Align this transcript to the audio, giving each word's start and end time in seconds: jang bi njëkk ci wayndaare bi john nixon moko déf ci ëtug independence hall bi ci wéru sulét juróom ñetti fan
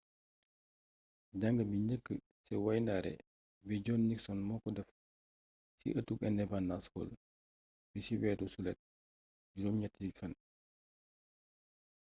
jang 1.39 1.57
bi 1.69 1.77
njëkk 1.85 2.05
ci 2.45 2.53
wayndaare 2.65 3.13
bi 3.67 3.75
john 3.85 4.01
nixon 4.09 4.39
moko 4.49 4.67
déf 4.75 4.89
ci 5.79 5.87
ëtug 5.99 6.19
independence 6.31 6.87
hall 6.93 7.09
bi 7.91 7.99
ci 8.05 8.13
wéru 8.21 8.45
sulét 8.53 8.79
juróom 9.57 9.75
ñetti 9.81 10.07
fan 10.17 10.33